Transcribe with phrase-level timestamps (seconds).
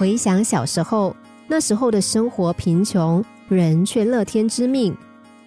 [0.00, 1.14] 回想小时候，
[1.46, 4.94] 那时候的生活贫穷，人却乐天知命；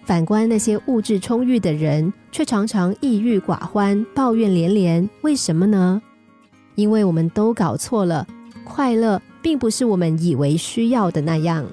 [0.04, 5.10] 反观那些物质充裕的人，却常常抑郁寡欢，抱怨连连。
[5.22, 6.00] 为什么呢？
[6.76, 8.24] 因为我们都搞错了，
[8.62, 11.66] 快乐并不是我们以为需要的那样。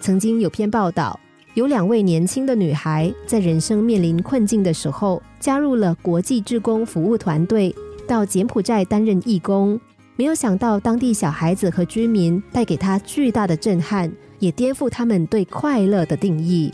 [0.00, 1.20] 曾经有篇报道，
[1.52, 7.74] 有两位年轻的女孩在人生面临困境的时候，加入了国际志工服务团队，
[8.08, 9.78] 到柬埔寨担任义工。
[10.20, 16.70] 没有想到，当地小孩子和居民带给他巨大的震撼，也颠覆他们对快乐的定义。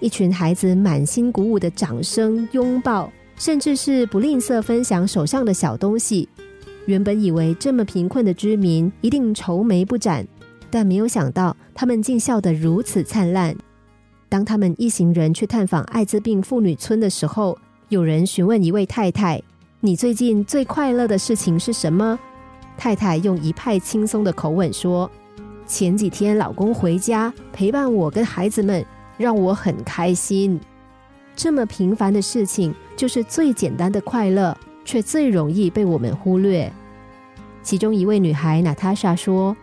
[0.00, 6.28] 一群孩子满心鼓舞的掌声、拥抱，甚至是不吝啬分享手上的小东西。
[6.84, 10.22] 原本以为这么贫困的居民一定愁眉不展，
[10.70, 13.56] 但没有想到他们竟笑得如此灿烂。
[14.28, 17.56] 当他们一行人去探访艾滋病妇女村的时候，
[17.88, 19.40] 有人询问一位太太
[19.80, 22.18] ：“你最近最快乐的事情是什么？”
[22.76, 25.10] 太太用一派轻松的口吻说
[25.66, 28.84] ：“前几天老公回家陪伴我跟孩子们，
[29.16, 30.60] 让我很开心。
[31.36, 36.70] 这么平凡的事情，就是最简单的快乐，却最容易被我们忽略。”
[37.62, 39.56] 其中一位女孩娜塔莎说：“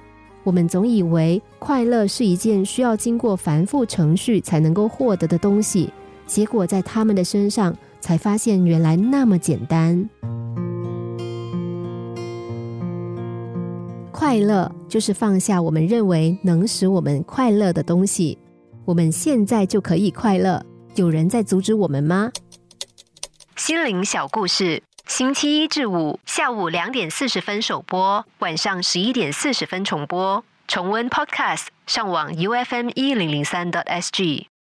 [0.44, 5.92] 我们总以为快乐是一件需要经过繁复程序才能够获得的东西，
[6.26, 10.10] 结果在他们的身上才发现原来那么简单。”
[14.22, 18.38] 快乐就是放下我们认为能使我们快乐的东西。
[18.86, 20.64] 我们现在就可以快乐，
[20.94, 22.32] 有人在阻止我们吗？
[23.56, 30.44] 心灵小故事，星期一至五下午两点四十分首播，晚上十一点四十分重播。
[30.68, 34.51] 重温 Podcast，上网 U F M 一零零三 t S G。